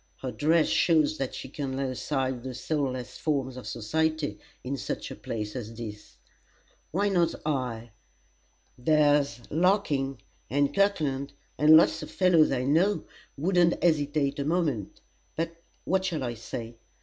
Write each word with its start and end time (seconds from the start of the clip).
Her 0.23 0.31
dress 0.31 0.65
shows 0.67 1.19
that 1.19 1.35
she 1.35 1.47
can 1.47 1.77
lay 1.77 1.91
aside 1.91 2.41
the 2.41 2.55
soulless 2.55 3.19
forms 3.19 3.55
of 3.55 3.67
society 3.67 4.39
in 4.63 4.75
such 4.75 5.11
a 5.11 5.15
place 5.15 5.55
as 5.55 5.75
this: 5.75 6.17
why 6.89 7.07
not 7.07 7.35
I? 7.45 7.91
There's 8.79 9.41
Larkin, 9.51 10.17
and 10.49 10.73
Kirkland, 10.73 11.33
and 11.55 11.77
lots 11.77 12.01
of 12.01 12.09
fellows 12.09 12.51
I 12.51 12.63
know, 12.63 13.03
wouldn't 13.37 13.83
hesitate 13.83 14.39
a 14.39 14.43
moment. 14.43 15.01
But 15.35 15.57
what 15.83 16.03
shall 16.05 16.23
I 16.23 16.33
say? 16.33 16.77